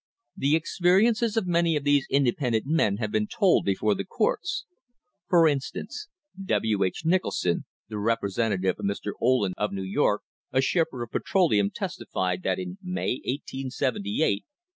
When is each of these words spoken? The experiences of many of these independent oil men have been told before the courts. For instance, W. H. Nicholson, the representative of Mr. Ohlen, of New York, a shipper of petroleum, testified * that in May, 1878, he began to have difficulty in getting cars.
The 0.35 0.55
experiences 0.55 1.37
of 1.37 1.45
many 1.45 1.75
of 1.75 1.83
these 1.83 2.07
independent 2.09 2.65
oil 2.65 2.73
men 2.73 2.97
have 2.97 3.11
been 3.11 3.27
told 3.27 3.63
before 3.65 3.93
the 3.93 4.03
courts. 4.03 4.65
For 5.29 5.47
instance, 5.47 6.07
W. 6.43 6.83
H. 6.83 7.03
Nicholson, 7.05 7.65
the 7.87 7.99
representative 7.99 8.79
of 8.79 8.85
Mr. 8.85 9.11
Ohlen, 9.21 9.53
of 9.57 9.71
New 9.71 9.83
York, 9.83 10.23
a 10.51 10.59
shipper 10.59 11.03
of 11.03 11.11
petroleum, 11.11 11.69
testified 11.69 12.41
* 12.43 12.43
that 12.45 12.57
in 12.57 12.79
May, 12.81 13.21
1878, 13.25 13.29
he 13.29 13.37
began 13.37 13.37
to 13.37 13.37
have 13.37 13.93
difficulty 14.01 14.09
in 14.09 14.17
getting 14.17 14.41
cars. 14.41 14.45